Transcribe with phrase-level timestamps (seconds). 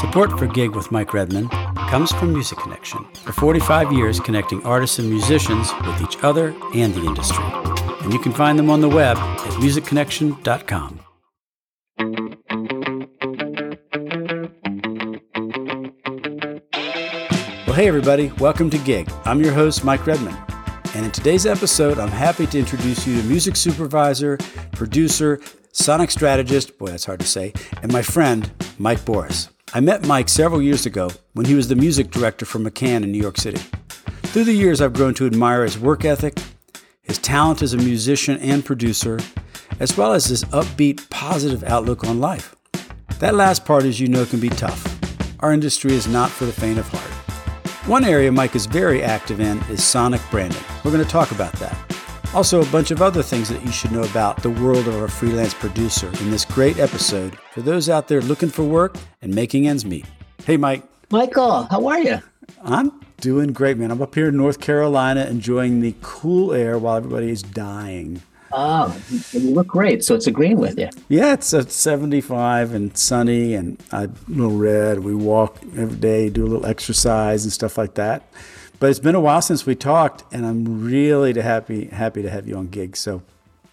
[0.00, 1.50] Support for Gig with Mike Redman
[1.90, 3.04] comes from Music Connection.
[3.16, 7.44] For 45 years, connecting artists and musicians with each other and the industry.
[8.00, 11.00] And you can find them on the web at musicconnection.com.
[17.66, 19.12] Well, hey, everybody, welcome to Gig.
[19.26, 20.34] I'm your host, Mike Redman.
[20.94, 24.38] And in today's episode, I'm happy to introduce you to music supervisor,
[24.72, 25.42] producer,
[25.72, 29.50] sonic strategist, boy, that's hard to say, and my friend, Mike Boris.
[29.72, 33.12] I met Mike several years ago when he was the music director for McCann in
[33.12, 33.62] New York City.
[34.24, 36.40] Through the years, I've grown to admire his work ethic,
[37.02, 39.20] his talent as a musician and producer,
[39.78, 42.56] as well as his upbeat, positive outlook on life.
[43.20, 44.84] That last part, as you know, can be tough.
[45.38, 47.86] Our industry is not for the faint of heart.
[47.86, 50.62] One area Mike is very active in is sonic branding.
[50.84, 51.78] We're going to talk about that.
[52.32, 55.08] Also, a bunch of other things that you should know about the world of a
[55.08, 59.66] freelance producer in this great episode for those out there looking for work and making
[59.66, 60.06] ends meet.
[60.44, 60.84] Hey, Mike.
[61.10, 62.20] Michael, how are you?
[62.62, 63.90] I'm doing great, man.
[63.90, 68.22] I'm up here in North Carolina enjoying the cool air while everybody is dying.
[68.52, 68.96] Oh,
[69.32, 70.04] you look great.
[70.04, 70.88] So it's agreeing with you.
[71.08, 75.00] Yeah, it's a 75 and sunny and a little red.
[75.00, 78.22] We walk every day, do a little exercise and stuff like that.
[78.80, 82.48] But it's been a while since we talked, and I'm really happy happy to have
[82.48, 82.96] you on gig.
[82.96, 83.22] So,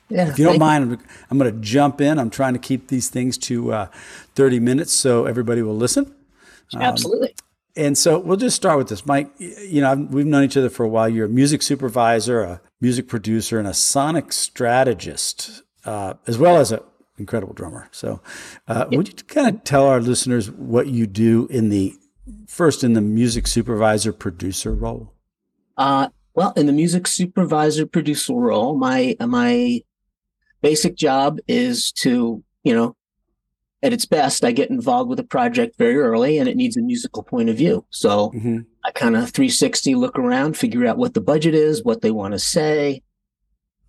[0.09, 0.97] yeah, if you don't mind, you.
[1.31, 2.19] I'm going to jump in.
[2.19, 3.87] I'm trying to keep these things to uh,
[4.35, 6.13] 30 minutes so everybody will listen.
[6.73, 7.33] Um, Absolutely.
[7.77, 9.31] And so we'll just start with this, Mike.
[9.37, 11.07] You know, we've known each other for a while.
[11.07, 16.73] You're a music supervisor, a music producer, and a sonic strategist, uh, as well as
[16.73, 16.79] an
[17.17, 17.87] incredible drummer.
[17.93, 18.19] So,
[18.67, 21.95] uh, would you kind of tell our listeners what you do in the
[22.47, 25.13] first in the music supervisor producer role?
[25.77, 29.81] Uh, well, in the music supervisor producer role, my my
[30.61, 32.95] basic job is to, you know,
[33.83, 36.81] at its best, I get involved with a project very early and it needs a
[36.81, 37.85] musical point of view.
[37.89, 38.59] So mm-hmm.
[38.83, 42.33] I kind of 360 look around, figure out what the budget is, what they want
[42.33, 43.03] to say,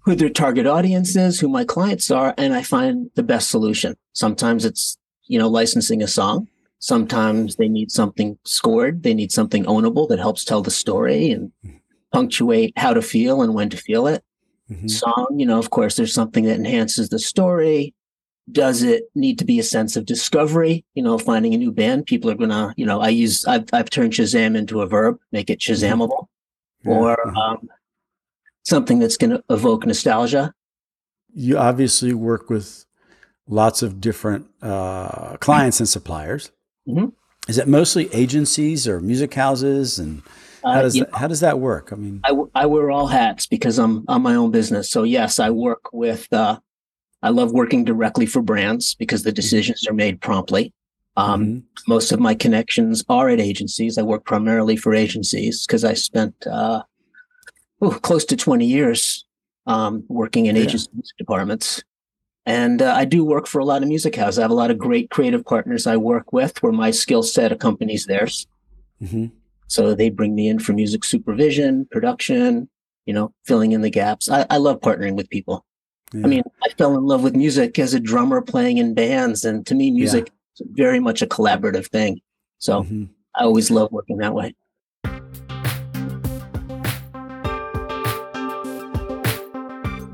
[0.00, 3.97] who their target audience is, who my clients are, and I find the best solution.
[4.12, 6.48] Sometimes it's, you know, licensing a song.
[6.81, 9.03] Sometimes they need something scored.
[9.03, 11.53] They need something ownable that helps tell the story and
[12.12, 14.22] punctuate how to feel and when to feel it.
[14.71, 14.89] Mm-hmm.
[14.89, 17.94] Song, you know, of course, there's something that enhances the story.
[18.53, 20.84] Does it need to be a sense of discovery?
[20.94, 22.06] You know, finding a new band.
[22.06, 25.50] People are gonna, you know, I use I've I've turned Shazam into a verb, make
[25.50, 25.72] it mm-hmm.
[25.72, 26.27] Shazamable,
[26.84, 26.93] yeah.
[26.93, 27.37] or mm-hmm.
[27.37, 27.69] um,
[28.65, 30.53] something that's gonna evoke nostalgia.
[31.34, 32.84] You obviously work with
[33.49, 36.50] lots of different uh, clients and suppliers.
[36.88, 37.06] Mm-hmm.
[37.49, 40.22] Is it mostly agencies or music houses, and
[40.62, 41.93] how uh, does uh, that, how does that work?
[41.93, 44.91] I mean, I, I wear all hats because I'm on my own business.
[44.91, 46.31] So yes, I work with.
[46.32, 46.60] Uh,
[47.22, 49.37] I love working directly for brands because the mm-hmm.
[49.37, 50.72] decisions are made promptly.
[51.16, 51.59] Um, mm-hmm.
[51.88, 53.98] Most of my connections are at agencies.
[53.98, 56.82] I work primarily for agencies because I spent uh,
[57.81, 59.25] close to 20 years
[59.66, 60.62] um, working in yeah.
[60.62, 61.82] agency departments.
[62.48, 64.38] And uh, I do work for a lot of music houses.
[64.38, 67.53] I have a lot of great creative partners I work with where my skill set
[67.53, 68.47] accompanies theirs.
[69.03, 69.26] Mm-hmm.
[69.66, 72.70] So they bring me in for music supervision, production,
[73.04, 74.31] you know, filling in the gaps.
[74.31, 75.66] I, I love partnering with people.
[76.14, 76.22] Yeah.
[76.25, 79.44] I mean, I fell in love with music as a drummer playing in bands.
[79.44, 80.65] And to me, music yeah.
[80.65, 82.22] is very much a collaborative thing.
[82.60, 83.04] So mm-hmm.
[83.34, 84.54] I always love working that way.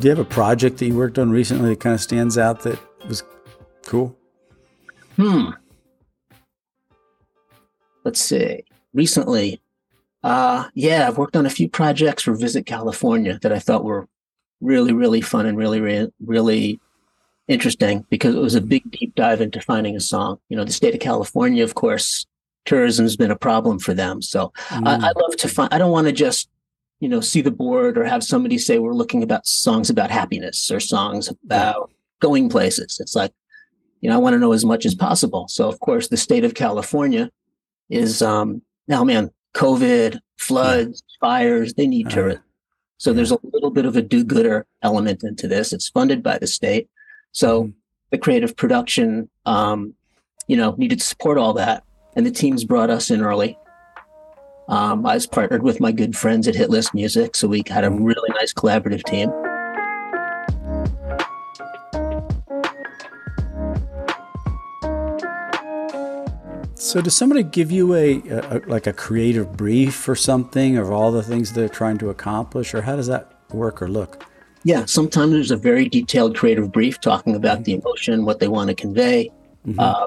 [0.05, 2.61] Do you have a project that you worked on recently that kind of stands out
[2.61, 2.79] that
[3.09, 3.23] was
[3.87, 4.15] cool?
[5.17, 5.53] Hmm.
[8.05, 8.65] Let's see.
[8.93, 9.63] Recently,
[10.23, 14.07] uh, yeah, I've worked on a few projects for Visit California that I thought were
[14.61, 16.81] really, really fun and really, really, really
[17.49, 20.39] interesting because it was a big deep dive into finding a song.
[20.51, 22.27] You know, the state of California, of course,
[22.67, 24.21] tourism's been a problem for them.
[24.21, 24.87] So mm.
[24.87, 25.73] I, I love to find.
[25.73, 26.51] I don't want to just
[27.05, 30.71] you know, see the board or have somebody say we're looking about songs about happiness
[30.71, 31.93] or songs about
[32.23, 32.97] going places.
[32.99, 33.31] It's like,
[34.01, 35.47] you know, I want to know as much as possible.
[35.49, 37.31] So of course, the state of California
[37.91, 42.43] is um now man, COVID, floods, fires, they need tourism.
[42.97, 45.75] So there's a little bit of a do-gooder element into this.
[45.75, 46.89] It's funded by the state.
[47.33, 47.73] So mm-hmm.
[48.13, 49.93] the creative production um,
[50.47, 51.85] you know, needed to support all that.
[52.17, 53.59] And the teams brought us in early
[54.69, 57.91] um, I was partnered with my good friends at Hitlist Music, so we had a
[57.91, 59.31] really nice collaborative team.
[66.77, 71.11] So, does somebody give you a, a, like a creative brief or something of all
[71.11, 74.25] the things they're trying to accomplish, or how does that work or look?
[74.65, 78.69] Yeah, sometimes there's a very detailed creative brief talking about the emotion, what they want
[78.69, 79.31] to convey.
[79.67, 79.79] Mm-hmm.
[79.79, 80.07] Uh,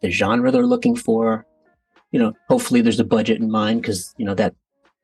[0.00, 1.46] the genre they're looking for.
[2.12, 4.54] You know, hopefully there's a budget in mind because you know that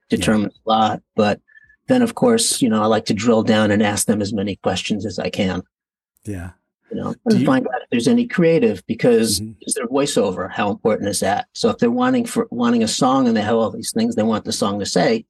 [0.08, 0.60] determines yeah.
[0.66, 1.02] a lot.
[1.16, 1.40] But
[1.88, 4.56] then, of course, you know, I like to drill down and ask them as many
[4.56, 5.62] questions as I can.
[6.24, 6.50] Yeah.
[6.90, 9.52] You know, and you, find out if there's any creative because mm-hmm.
[9.62, 10.50] is there voiceover?
[10.50, 11.48] How important is that?
[11.52, 14.22] So if they're wanting for wanting a song and they have all these things they
[14.22, 15.26] want the song to say,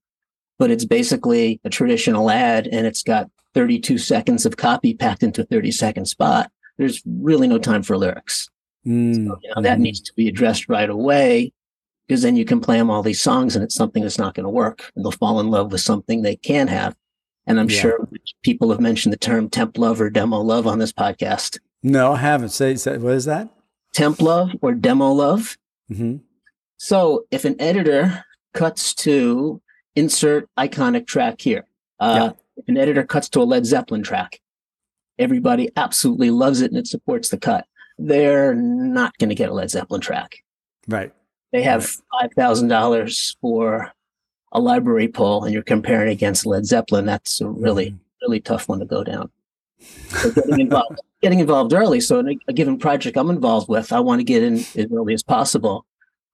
[0.59, 5.43] but it's basically a traditional ad and it's got 32 seconds of copy packed into
[5.43, 8.49] a 30 second spot, there's really no time for lyrics.
[8.87, 9.83] Mm, so, you know, that mm-hmm.
[9.83, 11.53] needs to be addressed right away
[12.09, 14.45] because then you can play them all these songs and it's something that's not going
[14.45, 16.97] to work and they'll fall in love with something they can have.
[17.47, 17.81] And I'm yeah.
[17.81, 18.09] sure
[18.43, 21.59] people have mentioned the term temp love or demo love on this podcast.
[21.83, 22.49] No, I haven't.
[22.49, 23.51] Say, say what is that?
[23.93, 25.57] Temp love or demo love.
[25.91, 26.17] Mm-hmm.
[26.79, 29.61] So if an editor cuts to
[29.95, 31.67] insert iconic track here,
[32.01, 32.43] uh, yeah.
[32.57, 34.41] if an editor cuts to a Led Zeppelin track,
[35.19, 37.67] everybody absolutely loves it and it supports the cut.
[37.99, 40.37] They're not going to get a Led Zeppelin track.
[40.87, 41.13] Right.
[41.53, 43.93] They have five thousand dollars for
[44.53, 47.07] a library poll, and you're comparing against Led Zeppelin.
[47.07, 47.97] That's a really, mm-hmm.
[48.23, 49.31] really tough one to go down.
[49.81, 52.01] So getting involved, getting involved early.
[52.01, 54.87] So in a, a, given project I'm involved with, I want to get in as
[54.93, 55.87] early as possible,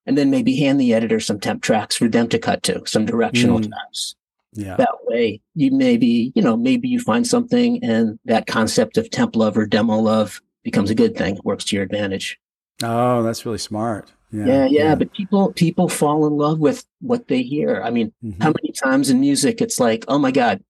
[0.07, 3.05] and then maybe hand the editor some temp tracks for them to cut to, some
[3.05, 3.69] directional mm.
[3.69, 4.15] tracks.
[4.53, 4.77] Yeah.
[4.77, 9.35] That way, you maybe, you know, maybe you find something and that concept of temp
[9.35, 11.37] love or demo love becomes a good thing.
[11.37, 12.39] It works to your advantage.
[12.83, 14.13] Oh, that's really smart.
[14.35, 17.81] Yeah, yeah, yeah, But people people fall in love with what they hear.
[17.83, 18.43] I mean, mm-hmm.
[18.43, 20.63] how many times in music it's like, oh my God,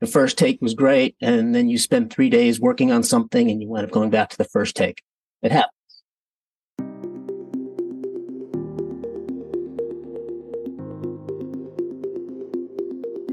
[0.00, 1.14] the first take was great.
[1.20, 4.30] And then you spend three days working on something and you wind up going back
[4.30, 5.02] to the first take.
[5.42, 5.72] It happens.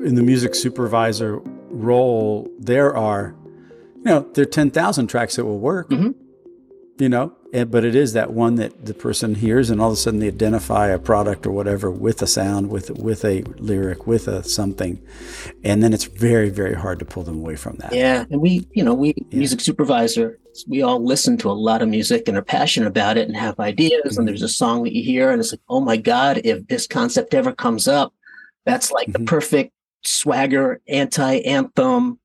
[0.03, 3.35] in the music supervisor role, there are,
[3.97, 6.11] you know, there are 10,000 tracks that will work, mm-hmm.
[6.99, 9.93] You know, and, but it is that one that the person hears and all of
[9.93, 14.05] a sudden they identify a product or whatever with a sound, with, with a lyric,
[14.05, 15.01] with a something.
[15.63, 17.93] And then it's very, very hard to pull them away from that.
[17.93, 18.25] Yeah.
[18.29, 19.37] And we, you know, we, yeah.
[19.37, 23.27] music supervisor, we all listen to a lot of music and are passionate about it
[23.27, 24.01] and have ideas.
[24.03, 24.19] Mm-hmm.
[24.19, 26.87] And there's a song that you hear and it's like, oh my God, if this
[26.87, 28.13] concept ever comes up,
[28.65, 29.23] that's like mm-hmm.
[29.23, 29.73] the perfect
[30.03, 32.19] swagger anti anthem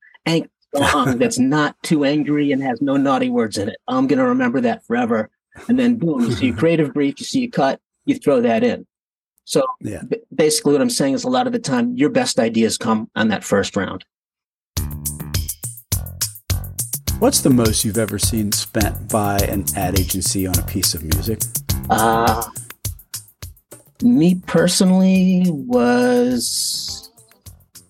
[0.74, 3.76] song that's not too angry and has no naughty words in it.
[3.88, 5.30] I'm going to remember that forever.
[5.68, 8.62] And then boom, you see a creative brief, you see a cut, you throw that
[8.62, 8.86] in.
[9.44, 10.02] So yeah.
[10.06, 13.10] b- basically, what I'm saying is a lot of the time, your best ideas come
[13.16, 14.04] on that first round.
[17.18, 21.02] What's the most you've ever seen spent by an ad agency on a piece of
[21.02, 21.40] music?
[21.90, 22.44] Uh,
[24.02, 27.07] me personally was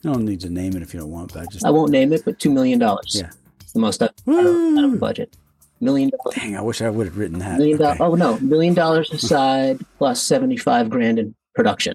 [0.05, 1.91] I don't need to name it if you don't want, but I just I won't
[1.91, 3.17] name it, but two million dollars.
[3.19, 3.31] Yeah,
[3.61, 5.37] it's the most out of, out of budget.
[5.81, 6.35] Million dollars.
[6.35, 7.59] Dang, I wish I would have written that.
[7.59, 7.97] Million okay.
[8.01, 11.95] Oh no, million dollars aside plus seventy five grand in production.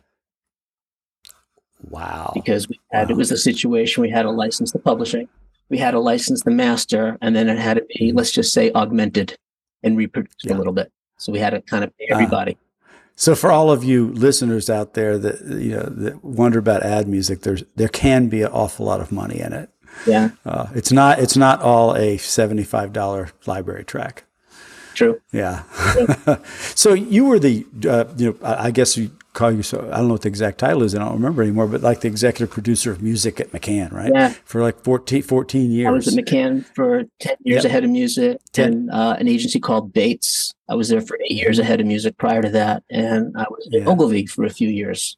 [1.90, 2.32] Wow.
[2.34, 3.14] Because we had wow.
[3.14, 5.28] it was a situation we had to license the publishing,
[5.70, 8.72] we had to license the master, and then it had to be let's just say
[8.74, 9.38] augmented
[9.84, 10.56] and reproduced yeah.
[10.56, 10.92] a little bit.
[11.18, 12.58] So we had to kind of pay uh, everybody.
[13.16, 17.08] So for all of you listeners out there that you know that wonder about ad
[17.08, 19.70] music, there's there can be an awful lot of money in it.
[20.08, 24.24] Yeah, uh, it's not it's not all a seventy five dollar library track.
[24.96, 25.22] True.
[25.32, 25.64] Yeah.
[26.28, 26.38] yeah.
[26.76, 30.08] so you were the uh, you know I guess you call you so I don't
[30.08, 32.54] know what the exact title is and I don't remember anymore but like the executive
[32.54, 34.12] producer of music at McCann right?
[34.14, 34.30] Yeah.
[34.46, 37.66] For like 14, 14 years I was at McCann for 10 years yep.
[37.66, 38.72] ahead of music 10.
[38.72, 40.54] and uh, an agency called Bates.
[40.70, 43.68] I was there for eight years ahead of music prior to that and I was
[43.74, 45.18] at Ogilvy for a few years.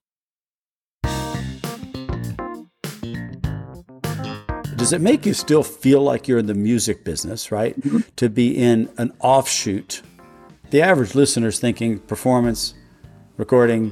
[4.78, 7.78] Does it make you still feel like you're in the music business right?
[7.82, 8.00] Mm-hmm.
[8.16, 10.02] to be in an offshoot
[10.72, 12.74] the average listener's thinking performance
[13.38, 13.92] recording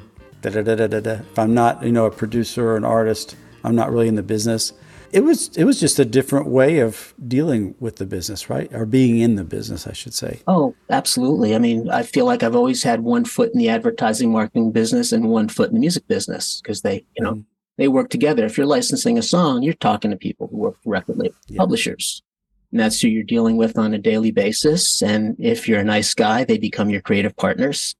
[0.49, 1.11] da da da da da.
[1.11, 4.23] If I'm not, you know, a producer or an artist, I'm not really in the
[4.23, 4.73] business.
[5.11, 8.73] It was it was just a different way of dealing with the business, right?
[8.73, 10.41] Or being in the business, I should say.
[10.47, 11.55] Oh, absolutely.
[11.55, 15.11] I mean, I feel like I've always had one foot in the advertising marketing business
[15.11, 17.41] and one foot in the music business because they, you know, mm-hmm.
[17.77, 18.43] they work together.
[18.43, 21.57] If you're licensing a song, you're talking to people who work directly with yeah.
[21.57, 22.23] publishers.
[22.71, 25.03] And that's who you're dealing with on a daily basis.
[25.03, 27.95] And if you're a nice guy, they become your creative partners.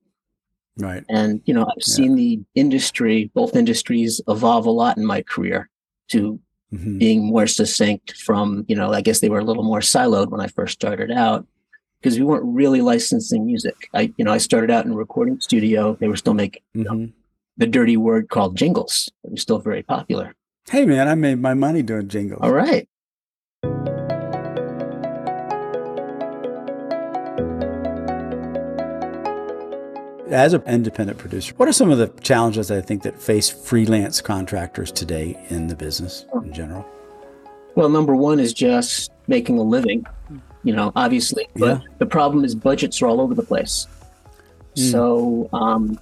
[0.77, 1.03] Right.
[1.09, 1.93] And, you know, I've yeah.
[1.93, 5.69] seen the industry, both industries evolve a lot in my career
[6.09, 6.39] to
[6.73, 6.97] mm-hmm.
[6.97, 10.41] being more succinct from, you know, I guess they were a little more siloed when
[10.41, 11.45] I first started out
[12.01, 13.75] because we weren't really licensing music.
[13.93, 15.95] I, you know, I started out in a recording studio.
[15.99, 16.93] They were still making mm-hmm.
[16.93, 17.09] you know,
[17.57, 19.11] the dirty word called jingles.
[19.23, 20.33] It was still very popular.
[20.69, 22.39] Hey, man, I made my money doing jingles.
[22.41, 22.87] All right.
[30.33, 34.19] As an independent producer, what are some of the challenges I think that face freelance
[34.21, 36.85] contractors today in the business in general?
[37.75, 40.05] Well, number one is just making a living,
[40.63, 41.47] you know, obviously.
[41.55, 41.79] But Yeah.
[41.99, 43.87] the problem is budgets are all over the place.
[44.75, 45.99] So um,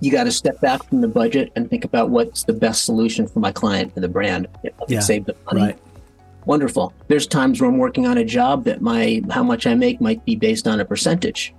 [0.00, 3.26] you got to step back from the budget and think about what's the best solution
[3.26, 4.48] for my client and the brand.
[4.62, 5.00] If I can Yeah.
[5.00, 5.78] save them money, Right.
[6.46, 6.92] wonderful.
[7.08, 10.24] There's times where I'm working on a job that my how much I make might
[10.24, 11.54] be based on a percentage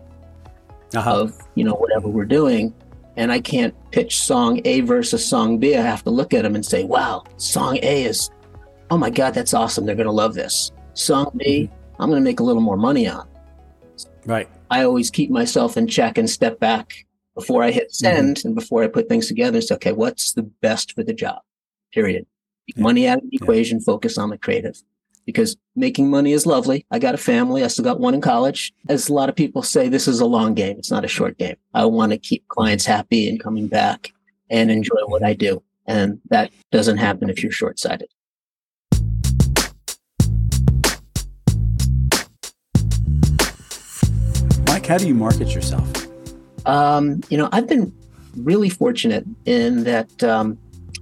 [0.95, 1.21] Uh-huh.
[1.21, 2.73] of you know whatever we're doing
[3.17, 5.75] and i can't pitch song a versus song b.
[5.75, 8.29] I have to look at them and say wow song a is
[8.89, 9.85] oh my god that's awesome.
[9.85, 10.71] They're going to love this.
[10.93, 13.27] Song b i'm going to make a little more money on.
[14.25, 14.47] Right.
[14.71, 18.81] i always keep myself in check and step back before i hit send and before
[18.83, 21.41] i put things together and say okay what's the best for the job?
[21.93, 22.25] Period.
[22.67, 22.81] Yeah.
[22.83, 24.81] money out of the equation focus on the creative
[25.27, 26.85] because making money is lovely.
[26.89, 27.61] I got a family.
[27.61, 28.73] I still got one in college.
[28.87, 30.77] As a lot of people say, this is a long game.
[30.79, 31.57] It's not a short game.
[31.73, 34.13] I want to keep clients happy and coming back
[34.49, 35.61] and enjoy what I do.
[35.85, 38.07] And that doesn't happen if you're short sighted.
[44.65, 46.07] Mike, how do you market yourself?
[46.65, 47.93] Um, you know, I've been
[48.37, 50.57] really fortunate in that um,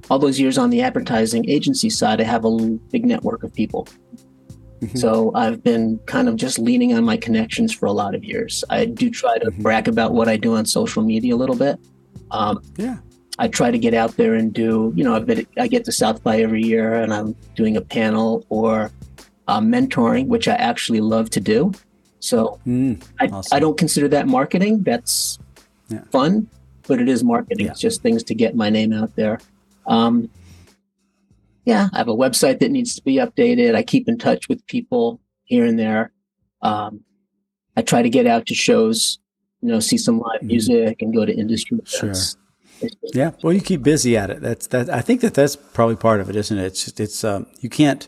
[0.10, 2.58] all those years on the advertising agency side, I have a
[2.92, 3.88] big network of people.
[4.82, 4.98] Mhm.
[4.98, 8.64] So I've been kind of just leaning on my connections for a lot of years.
[8.70, 9.62] I do try to Mhm.
[9.64, 11.78] brag about what I do on social media a little bit.
[12.32, 12.98] Um, Yeah.
[13.38, 16.24] I try to get out there and do, you know, been, I get to South
[16.24, 18.92] by every year and I'm doing a panel or
[19.48, 21.72] uh, mentoring, which I actually love to do.
[22.20, 23.56] So Mm, I, Awesome.
[23.56, 24.82] I don't consider that marketing.
[24.84, 25.38] That's
[25.90, 26.00] Yeah.
[26.12, 26.48] fun,
[26.88, 27.68] but it is marketing.
[27.68, 27.72] Yeah.
[27.74, 29.40] It's just things to get my name out there.
[29.86, 30.30] Um,
[31.66, 33.76] yeah, I have a website that needs to be updated.
[33.76, 36.12] I keep in touch with people here and there.
[36.62, 37.02] Um,
[37.78, 39.20] I try to get out to shows,
[39.62, 40.48] you know, see some live Mhm.
[40.48, 42.10] music and go to industry Sure.
[42.10, 42.38] events.
[42.82, 43.32] It's just- Yeah.
[43.44, 44.42] Well, you keep busy at it.
[44.42, 44.90] That's that.
[44.90, 46.66] I think that that's probably part of it, isn't it?
[46.66, 48.08] It's just, it's um, you can't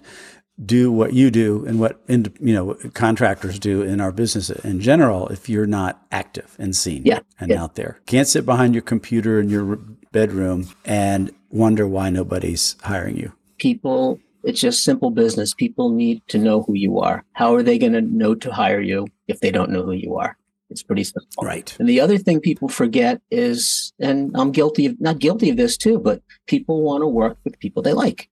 [0.66, 4.50] do what you do and what ind- you know what contractors do in our business
[4.50, 7.62] in general if you're not active and seen Yeah, and yeah.
[7.64, 8.00] out there.
[8.08, 9.78] Can't sit behind your computer in your
[10.12, 13.34] bedroom and wonder why nobody's hiring you.
[13.58, 17.78] People it's just simple business people need to know who you are how are they
[17.78, 20.38] going to know to hire you if they don't know who you are
[20.70, 21.76] it's pretty simple Right.
[21.80, 25.76] and the other thing people forget is and i'm guilty of not guilty of this
[25.78, 28.30] too but people want to work with people they like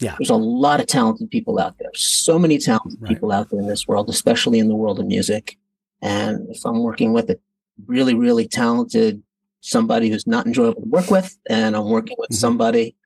[0.00, 0.16] Yeah.
[0.18, 3.10] there's a lot of talented people out there so many talented Right.
[3.10, 5.56] people out there in this world especially in the world of music
[6.02, 7.38] and if i'm working with a
[7.86, 9.22] really really talented
[9.60, 12.34] somebody who's not enjoyable to work with and i'm working with Mhm.
[12.36, 12.96] somebody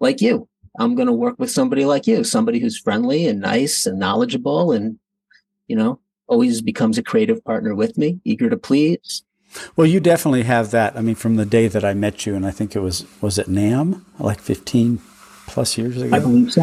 [0.00, 0.48] like you
[0.80, 4.72] i'm going to work with somebody like you somebody who's friendly and nice and knowledgeable
[4.72, 4.98] and
[5.68, 9.22] you know always becomes a creative partner with me eager to please
[9.74, 10.96] Well, you definitely have that.
[10.96, 13.36] I mean, from the day that I met you, and I think it was was
[13.36, 15.00] it NAMM like 15
[15.48, 16.14] plus years ago.
[16.14, 16.62] i believe so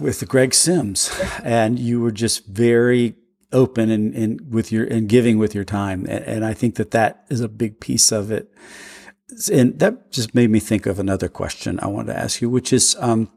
[0.00, 1.10] with Greg Sims,
[1.44, 3.14] and you were just very
[3.52, 6.90] open and, and with your and giving with your time, and, and I think that
[6.90, 8.52] that is a big piece of it.
[9.52, 12.72] And that just made me think of another question I wanted to ask you, which
[12.72, 13.30] is um,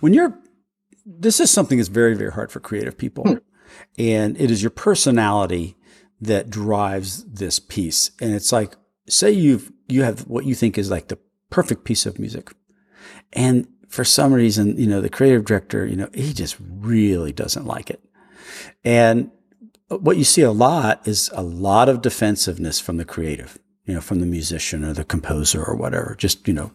[0.00, 0.38] when you're
[1.06, 3.36] this is something that's very very hard for creative people, Hmm.
[3.96, 5.76] and it is your personality
[6.20, 8.74] that drives this piece, and it's like
[9.08, 11.18] say you've you have what you think is like the
[11.50, 12.52] perfect piece of music
[13.32, 17.66] and for some reason, you know, the creative director, you know, he just really doesn't
[17.66, 18.02] like it.
[18.84, 19.30] And
[19.88, 24.00] what you see a lot is a lot of defensiveness from the creative, you know,
[24.02, 26.14] from the musician or the composer or whatever.
[26.18, 26.70] Just, you know,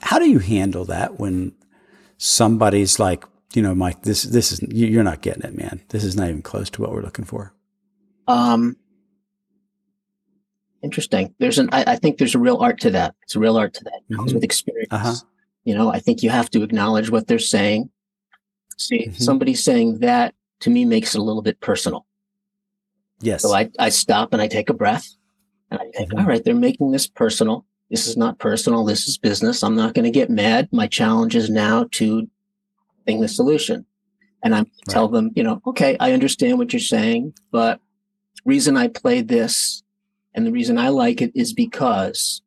[0.00, 1.52] how do you handle that when
[2.18, 5.80] somebody's like, you know, Mike, this this is you- you're not getting it, man.
[5.88, 7.52] This is not even close to what we're looking for.
[8.28, 8.76] um
[10.82, 13.56] interesting there's an I, I think there's a real art to that it's a real
[13.56, 14.34] art to that it comes Mhm.
[14.36, 15.14] with experience Uh-huh.
[15.64, 17.90] you know i think you have to acknowledge what they're saying
[18.76, 19.20] see Mhm.
[19.20, 22.06] somebody saying that to me makes it a little bit personal
[23.20, 23.40] Yes.
[23.42, 25.06] So I, I stop and I take a breath
[25.78, 26.20] and I think, Mhm.
[26.20, 27.64] all right, they're making this personal.
[27.90, 28.84] This is not personal.
[28.84, 29.62] This is business.
[29.62, 30.68] I'm not going to get mad.
[30.72, 32.28] My challenge is now to
[33.04, 33.84] think the solution.
[34.42, 37.80] And I tell them, you know, okay, I understand what you're saying, but
[38.44, 39.82] reason I played this
[40.34, 42.42] and the reason I like it is because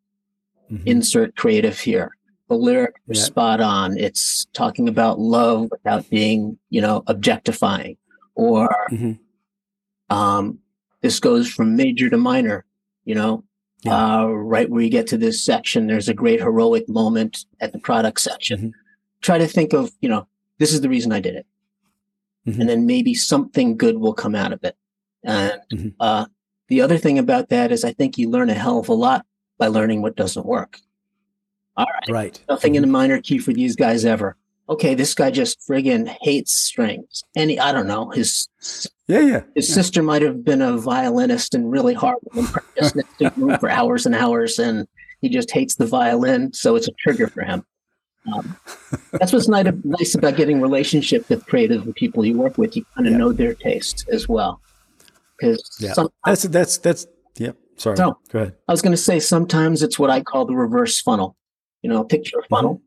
[0.71, 0.81] Mhm.
[0.85, 2.11] insert creative here.
[2.49, 3.25] The lyric is Yeah.
[3.25, 3.97] spot on.
[3.97, 7.97] It's talking about love without being, you know, objectifying
[8.35, 9.19] or Mhm.
[10.09, 10.59] um,
[11.01, 12.65] this goes from major to minor,
[13.07, 13.43] you know,
[13.83, 14.19] Yeah.
[14.21, 17.79] uh, right where you get to this section, there's a great heroic moment at the
[17.79, 18.59] product section.
[18.59, 18.71] Mhm.
[19.21, 21.45] Try to think of, you know, this is the reason I did it.
[22.45, 22.59] Mhm.
[22.59, 24.75] And then maybe something good will come out of it.
[25.23, 25.93] And Mhm.
[25.99, 26.25] uh,
[26.67, 29.25] the other thing about that is I think you learn a hell of a lot
[29.57, 30.79] by learning what doesn't work.
[31.77, 32.09] All right.
[32.09, 32.43] Right.
[32.49, 34.35] Nothing in a minor key for these guys ever.
[34.69, 37.23] Okay, this guy just friggin' hates strings.
[37.35, 38.47] Any, I don't know, his
[39.07, 39.41] Yeah, yeah.
[39.55, 39.75] his yeah.
[39.75, 43.69] sister might have been a violinist and really hard and practiced next to him for
[43.69, 44.85] hours and hours, and
[45.21, 47.65] he just hates the violin, so it's a trigger for him.
[48.33, 48.57] Um,
[49.13, 52.75] that's what's nice, about getting relationship with creative people you work with.
[52.75, 53.17] You kind of Yeah.
[53.19, 54.59] know their taste as well.
[55.39, 55.93] Because Yeah.
[56.25, 57.07] That's that's that's
[57.37, 57.55] yep.
[57.77, 57.95] Sorry.
[57.95, 58.55] So- Go ahead.
[58.67, 61.37] I was going to say sometimes it's what I call the reverse funnel.
[61.83, 62.81] You know, picture a funnel.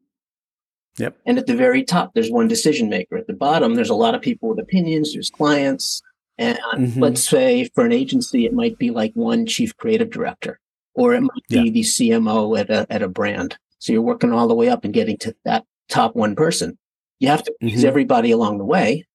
[0.98, 1.16] Yep.
[1.26, 3.16] And at the very top, there's one decision maker.
[3.16, 5.12] At the bottom, there's a lot of people with opinions.
[5.12, 6.02] There's clients,
[6.36, 7.00] and Mhm.
[7.00, 10.58] let's say for an agency, it might be like one chief creative director,
[10.94, 11.70] or it might be Yeah.
[11.70, 13.56] the CMO at a at a brand.
[13.78, 16.76] So you're working all the way up and getting to that top one person.
[17.18, 17.88] You have to please Mhm.
[17.88, 19.06] everybody along the way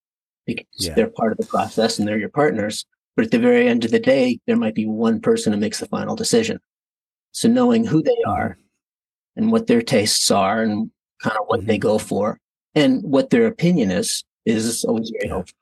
[0.46, 0.94] because Yeah.
[0.96, 2.86] they're part of the process and they're your partners.
[3.16, 5.80] But at the very end of the day, there might be one person who makes
[5.80, 6.60] the final decision.
[7.32, 8.58] So knowing who they are
[9.36, 10.92] and what their tastes are and
[11.22, 11.82] kind of what they Mhm.
[11.82, 12.40] go for
[12.74, 15.58] and what their opinion is is always very helpful.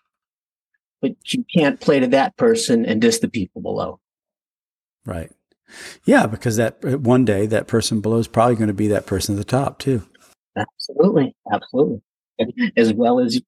[1.02, 4.00] But you can't play to that person and diss the people below.
[5.06, 5.32] Right.
[6.06, 9.06] Yeah, because that uh, one day that person below is probably going to be that
[9.06, 10.04] person at the top too.
[10.56, 12.02] Absolutely, absolutely.
[12.78, 13.42] As well as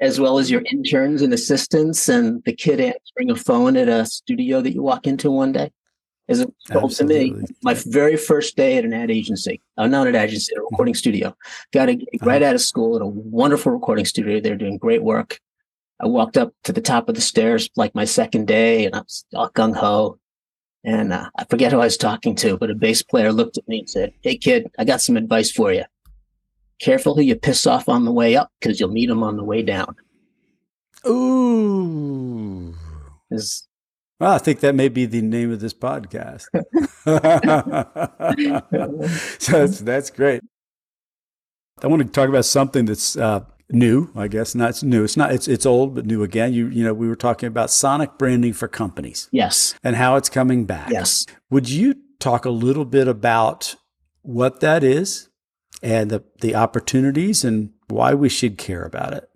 [0.00, 4.06] as well as your interns and assistants and the kid answering a phone at a
[4.06, 5.70] studio that you walk into one day.
[6.28, 9.88] As it was told to me, my very first day at an ad agency, uh,
[9.88, 11.36] not an ad agency, a recording studio.
[11.72, 14.40] Got a gig right out of school at a wonderful recording studio.
[14.40, 15.40] They're doing great work.
[16.00, 19.00] I walked up to the top of the stairs like my second day, and I
[19.00, 20.18] was all gung ho.
[20.84, 23.68] And uh, I forget who I was talking to, but a bass player looked at
[23.68, 25.84] me and said, "Hey kid, I got some advice for you.
[26.80, 29.44] Careful who you piss off on the way up, because you'll meet them on the
[29.44, 29.96] way down."
[31.06, 32.74] Ooh.
[33.30, 33.68] 'Cause
[34.20, 36.44] Well, I think that may be the name of this podcast.
[39.40, 40.42] so that's, that's great.
[41.82, 44.10] I want to talk about something that's uh, new.
[44.14, 44.70] I guess not.
[44.70, 45.04] It's new.
[45.04, 45.32] It's not.
[45.32, 46.52] It's it's old, but new again.
[46.52, 50.28] You you know we were talking about sonic branding for companies yes, and how it's
[50.28, 50.90] coming back.
[50.90, 51.24] yes.
[51.48, 53.76] Would you talk a little bit about
[54.20, 55.30] what that is
[55.82, 59.29] and the the opportunities and why we should care about it?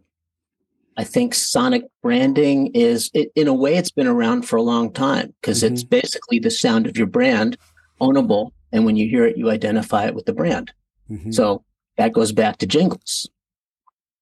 [0.97, 4.93] I think sonic branding is, it, in a way, it's been around for a long
[4.93, 7.57] time because it's basically the sound of your brand,
[8.01, 10.73] ownable, and when you hear it, you identify it with the brand.
[11.11, 11.35] Mhm.
[11.35, 11.65] So
[11.97, 13.29] that goes back to jingles.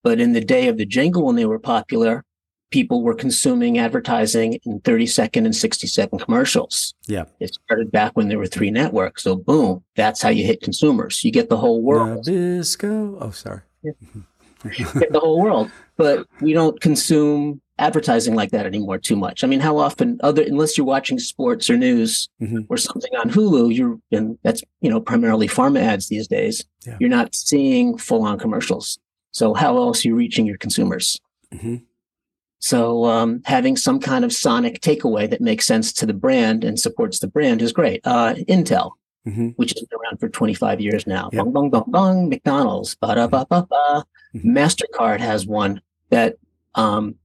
[0.02, 2.24] But in the day of the jingle, when they were popular,
[2.70, 6.94] people were consuming advertising in 30 second and 60 second commercials.
[7.06, 7.24] Yeah.
[7.38, 9.22] It started back when there were three networks.
[9.24, 11.22] So boom, that's how you hit consumers.
[11.22, 12.26] You get the whole world.
[12.26, 13.18] Nabisco.
[13.20, 13.60] Oh, sorry.
[13.84, 13.96] get
[15.10, 15.70] the whole world.
[15.96, 19.42] But we don't consume advertising like that anymore too much.
[19.42, 22.66] I mean, how often other unless you're watching sports or news Mhm.
[22.68, 26.64] or something on Hulu, you're and that's you know primarily pharma ads these days.
[26.86, 26.96] Yeah.
[27.00, 28.98] You're not seeing full on commercials.
[29.32, 31.18] So how else are you reaching your consumers?
[31.54, 31.82] Mhm.
[32.58, 36.78] So um, having some kind of sonic takeaway that makes sense to the brand and
[36.78, 38.00] supports the brand is great.
[38.04, 38.92] Uh, Intel,
[39.26, 39.54] Mhm.
[39.56, 41.28] which has been around for 25 years now.
[41.32, 41.44] Yep.
[41.46, 42.28] Bong, bong, bong, bong.
[42.28, 42.94] McDonald's.
[43.00, 44.04] Ba da ba ba ba.
[44.34, 44.44] Mhm.
[44.56, 46.36] MasterCard has one that,
[46.74, 47.16] um,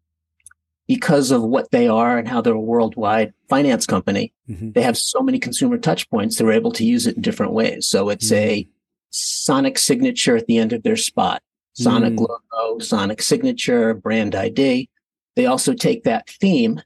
[0.88, 4.74] because of what they are and how they're a worldwide finance company, Mhm.
[4.74, 7.88] they have so many consumer touch points, they're able to use it in different ways.
[7.88, 8.68] So it's a
[9.10, 11.42] sonic signature at the end of their spot,
[11.74, 12.28] sonic Mm.
[12.28, 14.90] logo, sonic signature, brand ID.
[15.36, 16.82] They also take that theme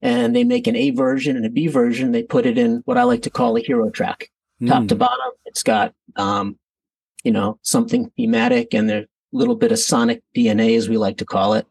[0.00, 2.12] and they make an A version and a B version.
[2.12, 4.30] They put it in what I like to call a hero track
[4.66, 4.88] top Mm.
[4.88, 5.32] to bottom.
[5.44, 6.58] It's got, um,
[7.28, 11.18] you know, something thematic and there's a little bit of sonic DNA, as we like
[11.18, 11.66] to call it,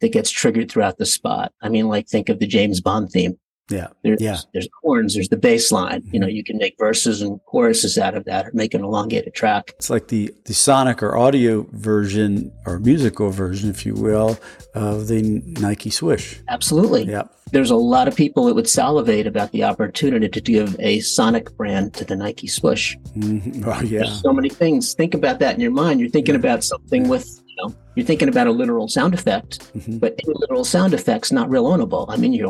[0.00, 1.52] that gets triggered throughout the spot.
[1.62, 3.38] I mean, like think of the James Bond theme.
[3.70, 3.88] Yeah.
[4.02, 4.36] There's, Yeah.
[4.52, 6.02] there's horns, there's the bass line.
[6.12, 9.34] You know, you can make verses and choruses out of that or make an elongated
[9.34, 9.72] track.
[9.76, 14.38] It's like the, the sonic or audio version or musical version, if you will,
[14.74, 15.22] of the
[15.60, 16.40] Nike Swish.
[16.48, 17.04] Absolutely.
[17.04, 17.22] Yeah.
[17.52, 21.56] There's a lot of people that would salivate about the opportunity to give a sonic
[21.56, 22.96] brand to the Nike Swoosh.
[23.16, 23.64] Mhm.
[23.66, 24.00] Oh, yeah.
[24.00, 24.94] There's so many things.
[24.94, 26.00] Think about that in your mind.
[26.00, 30.00] You're thinking about something with, you know, you're thinking about a literal sound effect, Mhm.
[30.00, 32.06] but any literal sound effect's not real ownable.
[32.08, 32.42] I mean, you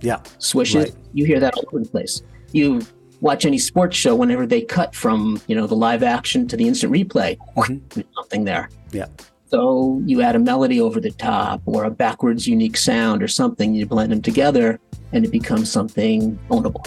[0.00, 0.20] Yeah.
[0.38, 0.94] swishes, Right.
[1.12, 2.22] you hear that all over the place.
[2.52, 2.82] You
[3.20, 6.66] watch any sports show whenever they cut from, you know, the live action to the
[6.68, 7.80] instant replay, Mhm.
[7.94, 8.68] there's something there.
[8.92, 9.06] Yeah.
[9.50, 13.74] So you add a melody over the top or a backwards unique sound or something,
[13.74, 14.78] you blend them together
[15.12, 16.86] and it becomes something ownable.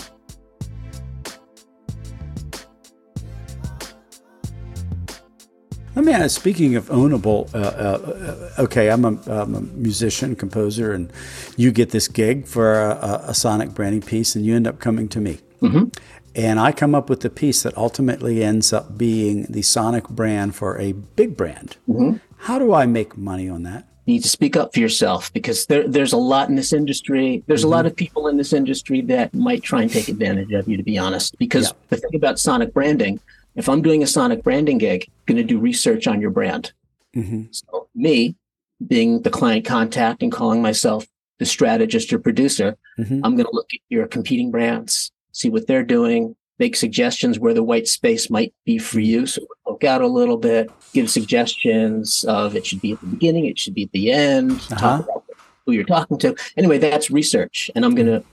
[5.94, 6.40] Let me ask.
[6.40, 11.12] Speaking of ownable, uh, uh, okay, I'm a, I'm a, musician, composer, and
[11.58, 15.10] you get this gig for a, a, sonic branding piece, and you end up coming
[15.10, 15.86] to me, mm-hmm.
[16.34, 20.56] and I come up with the piece that ultimately ends up being the sonic brand
[20.56, 21.76] for a big brand.
[21.90, 22.18] Mm-hmm.
[22.38, 23.86] How do I make money on that?
[24.06, 27.44] You need to speak up for yourself because there, there's a lot in this industry.
[27.48, 27.68] There's mm-hmm.
[27.68, 30.78] a lot of people in this industry that might try and take advantage of you,
[30.78, 31.38] to be honest.
[31.38, 31.74] Because yeah.
[31.90, 33.20] the thing about sonic branding
[33.56, 36.74] if I'm doing a sonic branding gig, I'm going to do research on your brand.
[37.16, 37.44] Mm-hmm.
[37.52, 38.36] So me
[38.88, 41.06] being the client contact and calling myself
[41.40, 43.22] the strategist or producer, mm-hmm.
[43.24, 47.54] I'm going to look at your competing brands, see what they're doing, make suggestions where
[47.54, 49.26] the white space might be for you.
[49.26, 53.46] So poke out a little bit, give suggestions of it should be at the beginning,
[53.48, 54.76] it should be at the end, uh-huh.
[54.78, 55.24] talk about
[55.66, 56.36] who you're talking to.
[56.58, 57.70] Anyway, that's research.
[57.76, 58.24] And I'm going to,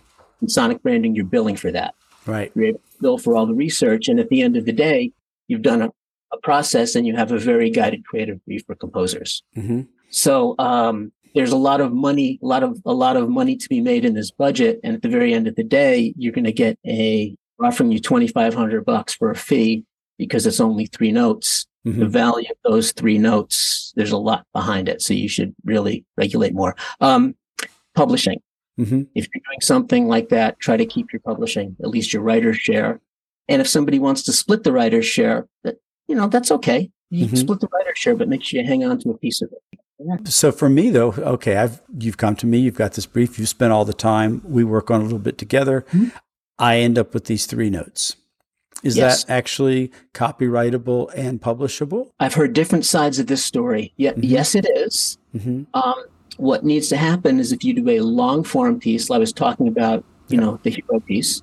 [0.40, 1.94] in sonic branding, you're billing for that.
[2.28, 2.52] Right.
[2.54, 4.08] You're able to bill for all the research.
[4.08, 5.12] And at the end of the day,
[5.48, 5.88] you've done a,
[6.32, 9.42] a process and you have a very guided creative brief for composers.
[9.56, 9.82] Mm-hmm.
[10.10, 13.68] So um, there's a lot of money, a lot of a lot of money to
[13.68, 14.78] be made in this budget.
[14.84, 17.98] And at the very end of the day, you're going to get a offering you
[17.98, 19.84] 2,500 bucks for a fee
[20.18, 21.66] because it's only three notes.
[21.86, 22.00] Mm-hmm.
[22.00, 25.00] The value of those three notes, there's a lot behind it.
[25.00, 26.76] So you should really regulate more.
[27.00, 27.34] Um,
[27.94, 28.40] publishing.
[28.78, 29.02] Mm-hmm.
[29.14, 32.56] If you're doing something like that, try to keep your publishing, at least your writer's
[32.56, 33.00] share.
[33.48, 36.90] And if somebody wants to split the writer's share, that you know, that's okay.
[37.10, 37.36] You mm-hmm.
[37.36, 39.80] split the writer's share, but make sure you hang on to a piece of it.
[39.98, 40.16] Yeah.
[40.24, 43.46] So for me though, okay, I've you've come to me, you've got this brief, you
[43.46, 45.84] spent all the time, we work on a little bit together.
[45.92, 46.16] Mm-hmm.
[46.58, 48.16] I end up with these three notes.
[48.84, 49.24] Is yes.
[49.24, 52.10] that actually copyrightable and publishable?
[52.20, 53.92] I've heard different sides of this story.
[53.96, 54.22] Yeah, mm-hmm.
[54.22, 55.18] yes, it is.
[55.34, 55.64] Mm-hmm.
[55.74, 56.04] Um,
[56.38, 59.32] what needs to happen is if you do a long form piece, like I was
[59.32, 61.42] talking about, you know, the hero piece.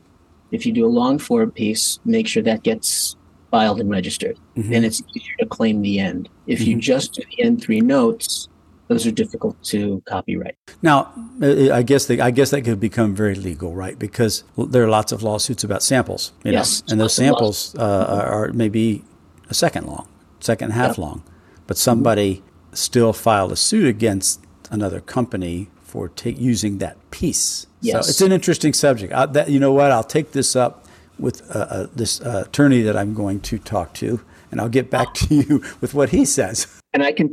[0.51, 3.15] If you do a long form piece, make sure that gets
[3.51, 4.37] filed and registered.
[4.55, 4.71] Mm-hmm.
[4.71, 6.29] Then it's easier to claim the end.
[6.47, 6.71] If mm-hmm.
[6.71, 8.47] you just do the end three notes,
[8.87, 10.55] those are difficult to copyright.
[10.81, 13.97] Now, uh, I guess they, I guess that could become very legal, right?
[13.97, 18.53] Because there are lots of lawsuits about samples, yes, know, and those samples uh, are
[18.53, 19.03] maybe
[19.49, 20.07] a second long,
[20.39, 20.97] second and a half yep.
[20.99, 21.23] long,
[21.67, 27.67] but somebody still filed a suit against another company for take, using that piece.
[27.81, 28.05] Yes.
[28.05, 29.13] So it's an interesting subject.
[29.13, 29.91] I, that, you know what?
[29.91, 30.85] I'll take this up
[31.17, 34.19] with uh, uh, this uh, attorney that I'm going to talk to,
[34.51, 36.67] and I'll get back to you with what he says.
[36.93, 37.31] And I can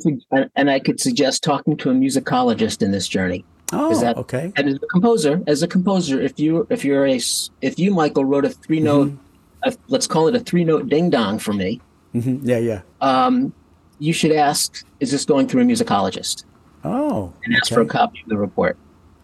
[0.57, 3.45] and I could suggest talking to a musicologist in this journey.
[3.73, 4.53] Oh, that, okay.
[4.57, 7.21] And as a composer, as a composer, if you if you're a
[7.63, 9.83] if you Michael wrote a three note, mm-hmm.
[9.89, 11.81] let's call it a three note ding dong for me.
[12.15, 12.47] Mm-hmm.
[12.47, 12.83] Yeah, yeah.
[13.01, 13.55] Um,
[13.99, 16.45] you should ask: Is this going through a musicologist?
[16.85, 17.75] Oh, and ask okay.
[17.75, 18.77] for a copy of the report.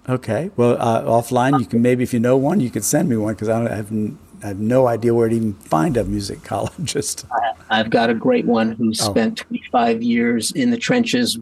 [0.08, 0.50] Okay.
[0.56, 3.34] Well, uh, offline, you can maybe if you know one, you could send me one
[3.34, 3.92] because I, I, have
[4.42, 7.24] I have no idea where to even find a musicologist.
[7.70, 8.92] I've got a great one who oh.
[8.92, 11.38] spent 25 years in the trenches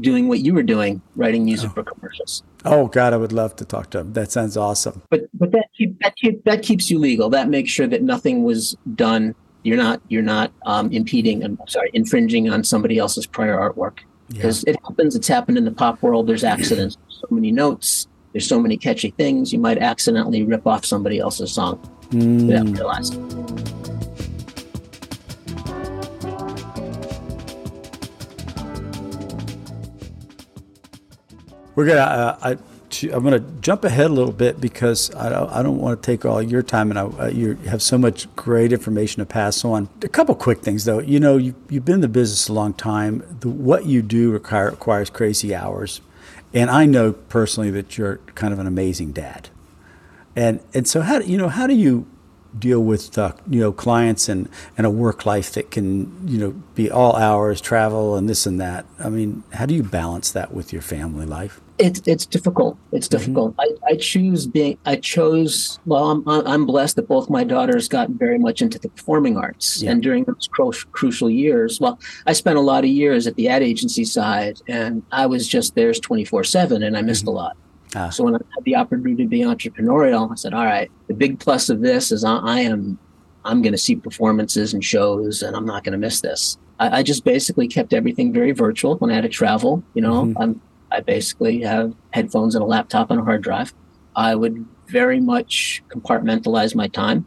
[0.00, 1.74] doing what you were doing, writing music oh.
[1.74, 2.42] for commercials.
[2.64, 4.14] Oh God, I would love to talk to him.
[4.14, 5.02] That sounds awesome.
[5.10, 7.28] But but that keep, that keep, that keeps you legal.
[7.28, 9.34] That makes sure that nothing was done.
[9.62, 11.44] You're not you're not um, impeding.
[11.44, 13.98] I'm sorry, infringing on somebody else's prior artwork
[14.28, 14.74] because yeah.
[14.74, 15.14] it happens.
[15.16, 16.26] It's happened in the pop world.
[16.26, 16.96] There's accidents.
[17.08, 18.08] so many notes.
[18.32, 19.52] There's so many catchy things.
[19.52, 21.78] You might accidentally rip off somebody else's song
[22.10, 22.46] mm.
[22.46, 23.26] without realizing.
[31.74, 32.00] We're gonna.
[32.00, 35.78] Uh, I, I'm going to jump ahead a little bit because I don't, I don't
[35.78, 39.20] want to take all your time, and I, uh, you have so much great information
[39.20, 39.88] to pass on.
[40.02, 41.00] A couple quick things, though.
[41.00, 43.24] You know, you, you've been in the business a long time.
[43.40, 46.00] The, what you do require, requires crazy hours,
[46.52, 49.48] and I know personally that you're kind of an amazing dad.
[50.34, 52.06] And and so how do, you know how do you
[52.58, 56.50] deal with uh, you know clients and, and a work life that can you know
[56.74, 60.52] be all hours travel and this and that i mean how do you balance that
[60.52, 62.78] with your family life it's it's difficult.
[62.92, 63.18] It's mm-hmm.
[63.18, 63.56] difficult.
[63.56, 63.84] Mm-hmm.
[63.84, 64.78] I, I choose being.
[64.86, 65.78] I chose.
[65.86, 69.82] Well, I'm I'm blessed that both my daughters got very much into the performing arts,
[69.82, 69.90] yeah.
[69.90, 73.48] and during those cru- crucial years, well, I spent a lot of years at the
[73.48, 77.30] ad agency side, and I was just theirs twenty four seven, and I missed mm-hmm.
[77.30, 77.56] a lot.
[77.94, 78.10] Ah.
[78.10, 81.38] So when I had the opportunity to be entrepreneurial, I said, "All right, the big
[81.38, 82.98] plus of this is I, I am
[83.44, 86.98] I'm going to see performances and shows, and I'm not going to miss this." I,
[86.98, 89.82] I, just basically kept everything very virtual when I had to travel.
[89.94, 90.42] You know, mm-hmm.
[90.42, 90.60] I'm
[90.96, 93.74] I basically have headphones and a laptop and a hard drive.
[94.16, 97.26] I would very much compartmentalize my time.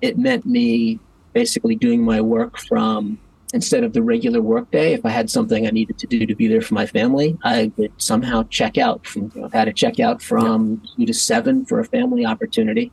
[0.00, 0.98] It meant me
[1.34, 3.18] basically doing my work from
[3.52, 4.94] instead of the regular workday.
[4.94, 7.70] If I had something I needed to do to be there for my family, I
[7.76, 11.12] would somehow check out from, you know, I had to check out from two to
[11.12, 12.90] seven for a family opportunity.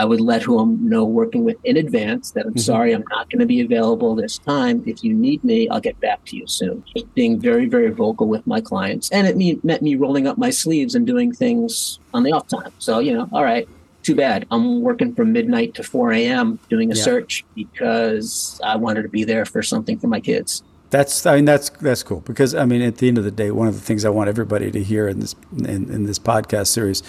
[0.00, 2.60] I would let whom know working with in advance that I'm mm-hmm.
[2.60, 4.82] sorry, I'm not going to be available this time.
[4.86, 6.82] If you need me, I'll get back to you soon.
[7.14, 9.10] Being very, very vocal with my clients.
[9.10, 12.48] And it mean, meant me rolling up my sleeves and doing things on the off
[12.48, 12.72] time.
[12.78, 13.68] So, you know, all right,
[14.02, 14.46] too bad.
[14.50, 16.58] I'm working from midnight to 4 a.m.
[16.70, 17.02] doing a yeah.
[17.02, 20.62] search because I wanted to be there for something for my kids.
[20.88, 23.52] That's I mean that's that's cool because I mean at the end of the day
[23.52, 26.66] one of the things I want everybody to hear in this in, in this podcast
[26.66, 27.04] series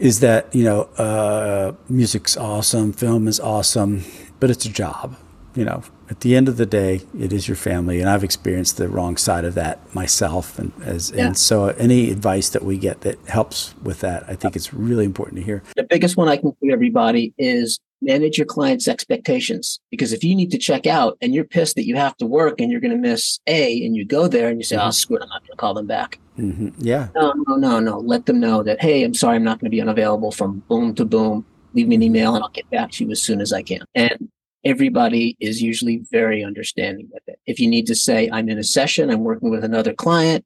[0.00, 4.02] is that you know uh, music's awesome, film is awesome,
[4.40, 5.16] but it's a job.
[5.54, 8.76] You know, at the end of the day, it is your family, and I've experienced
[8.76, 10.58] the wrong side of that myself.
[10.58, 11.26] And as yeah.
[11.26, 15.04] and so, any advice that we get that helps with that, I think it's really
[15.04, 15.62] important to hear.
[15.76, 19.80] The biggest one I can give everybody is manage your client's expectations.
[19.90, 22.60] Because if you need to check out and you're pissed that you have to work
[22.60, 24.88] and you're going to miss A, and you go there and you say, mm-hmm.
[24.88, 26.68] "Oh, screw it, I'm not going to call them back." Mm-hmm.
[26.78, 27.08] Yeah.
[27.14, 27.98] No, no, no, no.
[27.98, 30.94] Let them know that, hey, I'm sorry, I'm not going to be unavailable from boom
[30.94, 31.44] to boom.
[31.74, 33.82] Leave me an email and I'll get back to you as soon as I can.
[33.94, 34.30] And
[34.64, 37.38] everybody is usually very understanding with it.
[37.46, 40.44] If you need to say, I'm in a session, I'm working with another client,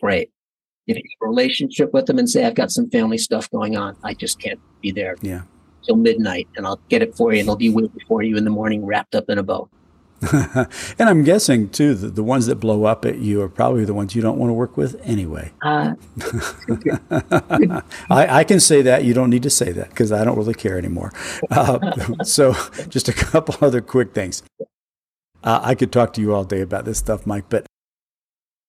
[0.00, 0.30] great.
[0.86, 3.76] If you have a relationship with them and say, I've got some family stuff going
[3.76, 5.16] on, I just can't be there.
[5.20, 5.42] Yeah.
[5.86, 8.44] Till midnight and I'll get it for you and it'll be waiting for you in
[8.44, 9.68] the morning wrapped up in a bow.
[10.32, 10.68] and
[10.98, 14.14] I'm guessing too that the ones that blow up at you are probably the ones
[14.14, 15.52] you don't want to work with anyway.
[15.62, 15.94] Uh,
[18.10, 19.04] I, I, can say that.
[19.04, 21.12] You don't need to say that because I don't really care anymore.
[21.50, 21.92] Uh,
[22.24, 22.54] so,
[22.88, 24.42] just a couple other quick things.
[25.44, 27.44] Uh, I could talk to you all day about this stuff, Mike.
[27.50, 27.66] But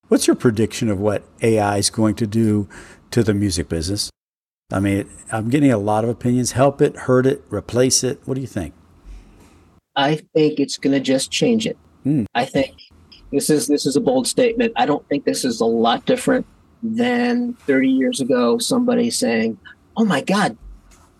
[0.09, 2.67] what's your prediction of what AI is going to do
[3.11, 4.11] to the music business?
[4.71, 6.51] I mean, I'm getting a lot of opinions.
[6.51, 8.19] Help it, hurt it, replace it.
[8.25, 8.73] What do you think?
[9.95, 11.77] I think it's going to just change it.
[12.03, 12.25] Hmm.
[12.35, 12.75] I think
[13.31, 14.73] this is this is a bold statement.
[14.75, 16.45] I don't think this is a lot different
[16.83, 18.57] than 30 years ago.
[18.57, 19.57] Somebody saying,
[19.95, 20.57] "Oh my God,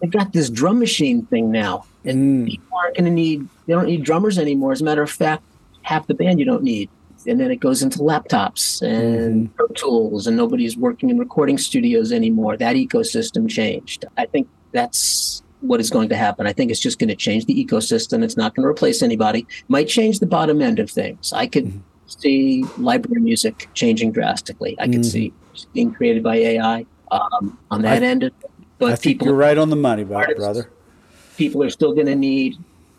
[0.02, 2.52] they've got this drum machine thing now, and mm.
[2.52, 5.44] people aren't going to need they don't need drummers anymore." As a matter of fact,
[5.82, 6.90] half the band you don't need.
[7.28, 9.56] And then it goes into laptops and mm.
[9.56, 12.58] Pro Tools, and nobody's working in recording studios anymore.
[12.58, 14.06] That ecosystem changed.
[14.18, 16.48] I think that's what is going to happen.
[16.48, 18.24] I think it's just going to change the ecosystem.
[18.24, 19.46] It's not going to replace anybody.
[19.68, 21.34] Might change the bottom end of things.
[21.34, 21.80] I could mm-hmm.
[22.08, 24.76] see library music changing drastically.
[24.80, 25.04] I could mm-hmm.
[25.04, 25.34] see
[25.74, 28.24] being created by AI um, on that I, end.
[28.24, 28.34] Of.
[28.78, 30.70] But I think people, you're right on the money, brother.
[31.36, 32.58] People are still going to need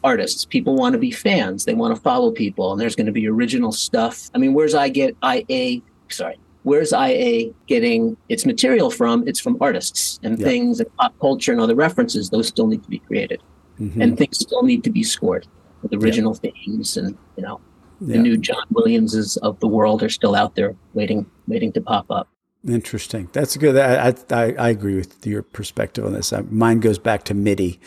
[0.09, 0.45] artists.
[0.45, 1.65] People want to be fans.
[1.65, 4.31] They want to follow people, and there's going to be original stuff.
[4.35, 5.81] I mean, where's I get IA?
[6.09, 9.27] Sorry, Where's IA getting its material from?
[9.27, 12.31] It's from artists and things and pop culture and other references.
[12.31, 13.43] Those still need to be created,
[13.81, 14.03] mm-hmm.
[14.03, 15.47] and things still need to be scored
[15.83, 16.97] with original themes.
[16.97, 17.61] And you know,
[18.01, 22.11] the new John Williamses of the world are still out there waiting, waiting to pop
[22.11, 22.29] up.
[22.67, 23.31] Interesting.
[23.33, 23.77] That's good.
[23.79, 26.35] I, I, I agree with your perspective on this.
[26.51, 27.81] Mine goes back to MIDI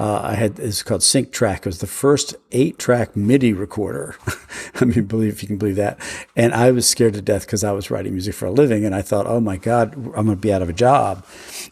[0.00, 1.58] uh, I had it's called Sync Track.
[1.60, 4.16] It was the first eight track MIDI recorder.
[4.80, 6.00] I mean, believe if you can believe that.
[6.34, 8.94] And I was scared to death because I was writing music for a living, and
[8.94, 11.26] I thought, oh my God, I'm going to be out of a job.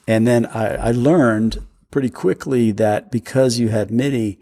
[0.07, 4.39] And then I, I learned pretty quickly that because you had MIDI,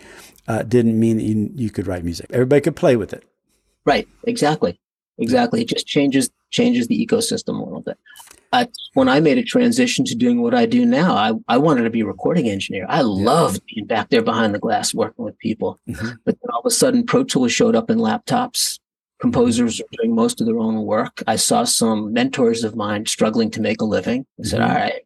[0.48, 2.26] uh, didn't mean that you, you could write music.
[2.30, 3.22] Everybody could play with it.
[3.84, 4.08] Right.
[4.24, 4.80] Exactly.
[5.18, 5.62] Exactly.
[5.62, 7.98] It just changes changes the ecosystem a little bit.
[8.52, 11.82] I, when I made a transition to doing what I do now, I, I wanted
[11.82, 12.86] to be a recording engineer.
[12.88, 15.80] I loved being back there behind the glass working with people.
[15.88, 16.08] Mm-hmm.
[16.24, 18.78] But then all of a sudden, Pro Tools showed up in laptops.
[19.20, 21.22] Composers are doing most of their own work.
[21.26, 24.26] I saw some mentors of mine struggling to make a living.
[24.38, 24.70] I said, mm-hmm.
[24.70, 25.02] all right,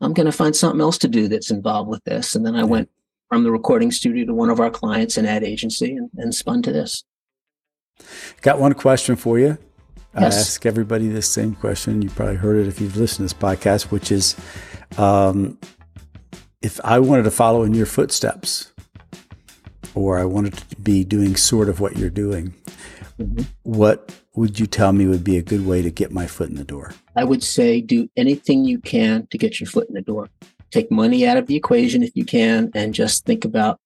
[0.00, 2.34] I'm going to find something else to do that's involved with this.
[2.34, 2.90] And then I went
[3.28, 6.62] from the recording studio to one of our clients, an ad agency, and, and spun
[6.62, 7.04] to this.
[8.40, 9.58] Got one question for you.
[10.14, 10.34] Yes.
[10.34, 12.02] I ask everybody the same question.
[12.02, 14.36] You probably heard it if you've listened to this podcast, which is
[14.98, 15.58] um,
[16.60, 18.72] if I wanted to follow in your footsteps
[19.94, 22.54] or I wanted to be doing sort of what you're doing,
[23.18, 23.42] mm-hmm.
[23.62, 26.56] what would you tell me would be a good way to get my foot in
[26.56, 26.92] the door?
[27.16, 30.28] I would say do anything you can to get your foot in the door.
[30.70, 33.78] Take money out of the equation if you can, and just think about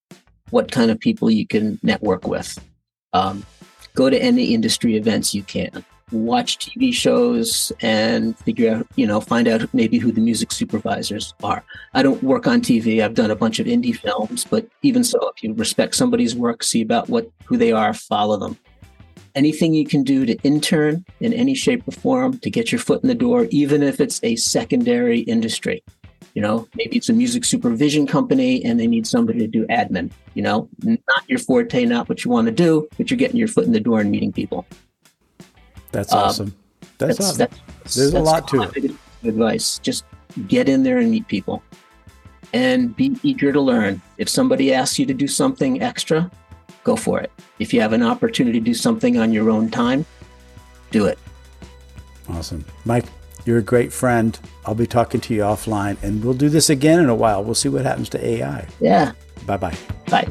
[0.50, 2.58] what kind of people you can network with.
[3.12, 3.44] Um,
[3.94, 9.20] go to any industry events you can watch TV shows and figure out, you know,
[9.20, 11.64] find out maybe who the music supervisors are.
[11.94, 13.02] I don't work on TV.
[13.02, 16.62] I've done a bunch of indie films, but even so, if you respect somebody's work,
[16.62, 18.56] see about what who they are, follow them.
[19.34, 23.02] Anything you can do to intern in any shape or form to get your foot
[23.02, 25.82] in the door, even if it's a secondary industry.
[26.34, 30.10] You know, maybe it's a music supervision company and they need somebody to do admin.
[30.34, 33.48] You know, not your forte, not what you want to do, but you're getting your
[33.48, 34.66] foot in the door and meeting people.
[35.92, 36.56] That's um, awesome.
[36.98, 37.38] That's, that's awesome.
[37.82, 38.94] That's, There's that's a lot to it.
[39.24, 40.04] Advice: just
[40.48, 41.62] get in there and meet people.
[42.52, 44.00] and be eager to learn.
[44.18, 46.30] If somebody asks you to do something extra,
[46.84, 47.30] go for it.
[47.58, 50.06] If you have an opportunity to do something on your own time,
[50.90, 51.18] do it.
[52.28, 52.64] Awesome.
[52.84, 53.06] Mike,
[53.44, 54.38] you're a great friend.
[54.64, 57.42] I'll be talking to you offline and we'll do this again in a while.
[57.44, 58.66] We'll see what happens to AI.
[58.80, 59.12] Yeah.
[59.44, 59.76] Bye bye.
[60.08, 60.28] Bye.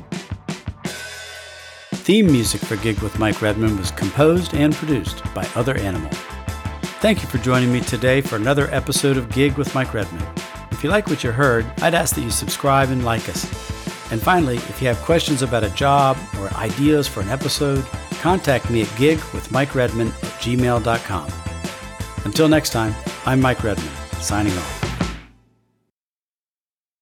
[2.06, 6.12] Theme music for Gig with Mike Redman was composed and produced by Other Animal.
[7.02, 10.24] Thank you for joining me today for another episode of Gig with Mike Redman.
[10.70, 13.44] If you like what you heard, I'd ask that you subscribe and like us.
[14.12, 17.84] And finally, if you have questions about a job or ideas for an episode,
[18.22, 21.32] contact me at gigwithmikeredman at gmail.com.
[22.24, 22.94] Until next time,
[23.26, 23.90] I'm Mike Redman,
[24.22, 24.85] signing off.